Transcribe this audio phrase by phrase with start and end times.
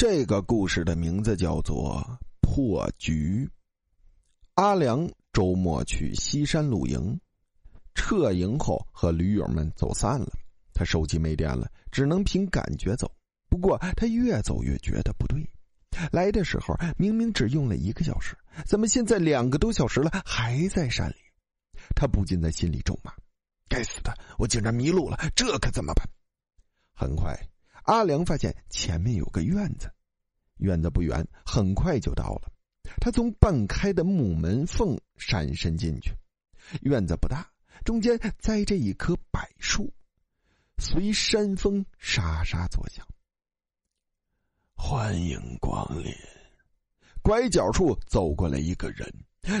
[0.00, 2.00] 这个故事的名字叫做
[2.40, 3.46] 《破局》。
[4.54, 7.20] 阿良周末去西山露营，
[7.94, 10.32] 撤营后和驴友们走散了。
[10.72, 13.12] 他手机没电了，只能凭感觉走。
[13.50, 15.46] 不过他越走越觉得不对，
[16.10, 21.16] 来的时候明明只用了一个小时，怎么现在两个多小时了还在山里？
[21.94, 23.12] 他不禁在心里咒骂
[23.68, 26.08] ：“该死的，我竟然迷路了，这可怎么办？”
[26.96, 27.38] 很快。
[27.84, 29.90] 阿良发现前面有个院子，
[30.58, 32.52] 院子不远，很快就到了。
[33.00, 36.12] 他从半开的木门缝闪身进去。
[36.82, 37.50] 院子不大，
[37.84, 39.92] 中间栽着一棵柏树，
[40.78, 43.06] 随山风沙沙作响。
[44.74, 46.14] 欢迎光临！
[47.22, 49.12] 拐角处走过来一个人，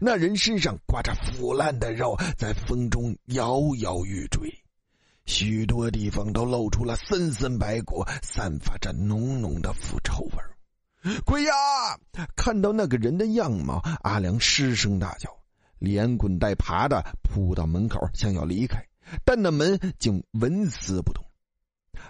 [0.00, 4.52] 那人身上挂着腐烂的肉，在风中摇摇欲坠。
[5.26, 10.56] 许多地方都露出了森森白骨，散发着浓浓的腐臭味儿。
[11.24, 11.52] 鬼呀！
[12.34, 15.30] 看到那个人的样貌，阿良失声大叫，
[15.78, 18.84] 连滚带爬的扑到门口，想要离开，
[19.24, 21.24] 但那门竟纹丝不动。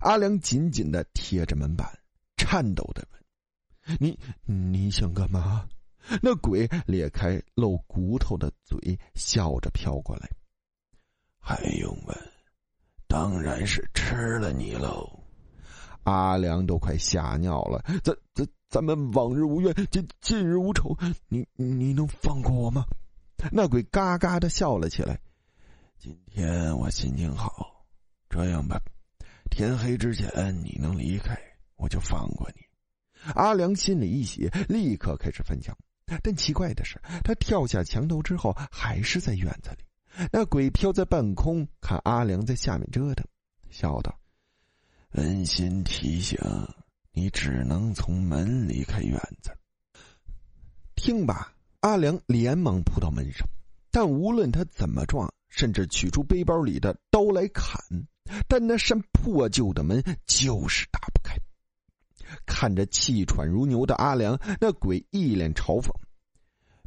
[0.00, 1.88] 阿良紧紧的贴着门板，
[2.36, 5.66] 颤抖的问：“你你想干嘛？”
[6.20, 10.28] 那鬼裂开露骨头的嘴，笑着飘过来，
[11.40, 12.33] 还用问？
[13.14, 15.08] 当然是吃了你喽！
[16.02, 17.80] 阿良都快吓尿了。
[18.02, 20.98] 咱咱咱们往日无怨，今今日无仇。
[21.28, 22.84] 你你能放过我吗？
[23.52, 25.20] 那鬼嘎嘎的笑了起来。
[25.96, 27.86] 今天我心情好，
[28.28, 28.82] 这样吧，
[29.48, 30.28] 天黑之前
[30.64, 31.38] 你能离开，
[31.76, 32.62] 我就放过你。
[33.36, 35.72] 阿良心里一喜，立刻开始翻墙。
[36.20, 39.83] 但奇怪的是，他跳下墙头之后，还是在院子里。
[40.30, 43.26] 那鬼飘在半空，看阿良在下面折腾，
[43.70, 44.16] 笑道
[45.12, 46.38] ：“温馨提醒，
[47.12, 49.50] 你只能从门离开院子。”
[50.94, 53.46] 听罢，阿良连忙扑到门上，
[53.90, 57.80] 但无论他怎么撞，甚至取出背包里的刀来砍，
[58.48, 61.36] 但那扇破旧的门就是打不开。
[62.46, 65.90] 看着气喘如牛的阿良，那鬼一脸嘲讽：“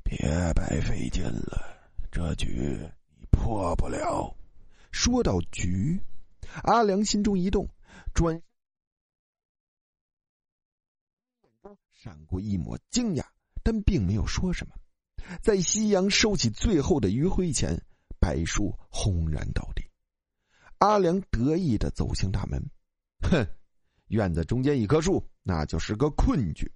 [0.03, 0.17] 别
[0.53, 1.61] 白费劲了，
[2.09, 2.79] 这局。”
[3.37, 4.35] 破不了。
[4.91, 6.01] 说到局，
[6.63, 7.69] 阿良心中一动，
[8.13, 8.41] 转
[11.93, 13.23] 闪过一抹惊讶，
[13.63, 14.75] 但并没有说什么。
[15.41, 17.79] 在夕阳收起最后的余晖前，
[18.19, 19.83] 柏树轰然倒地。
[20.79, 22.63] 阿良得意的走向大门，
[23.21, 23.45] 哼，
[24.07, 26.71] 院子中间一棵树，那就是个困局。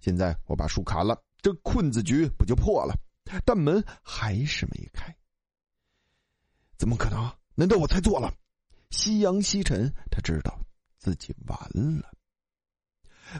[0.00, 2.94] 现在我把树砍了，这困字局不就破了？
[3.44, 5.16] 但门还是没开。
[6.86, 7.28] 怎么可能？
[7.56, 8.32] 难道我猜错了？
[8.90, 10.56] 夕阳西沉，他知道
[10.98, 11.58] 自己完
[11.98, 12.12] 了。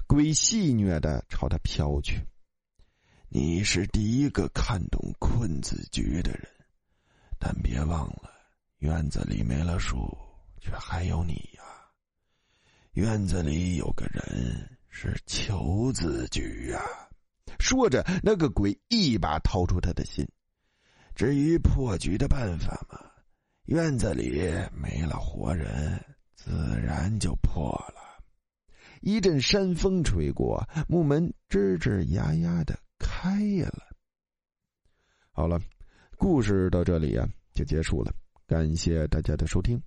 [0.09, 2.27] 鬼戏谑的朝他飘去
[3.31, 6.49] ：“你是第一个看懂困字局的人，
[7.39, 8.33] 但别忘了，
[8.79, 10.19] 院子里没了树，
[10.61, 11.63] 却还有你呀。
[12.95, 16.83] 院子里有个人是求字局呀。”
[17.61, 20.27] 说着，那个鬼一把掏出他的心。
[21.15, 23.13] 至于破局的办法嘛。
[23.67, 24.41] 院子里
[24.73, 26.01] 没了活人，
[26.37, 28.23] 自然就破了。
[29.01, 33.83] 一阵山风吹过，木门吱吱呀呀的开了。
[35.33, 35.61] 好了，
[36.17, 38.15] 故事到这里呀就结束了，
[38.47, 39.83] 感谢大家的收听。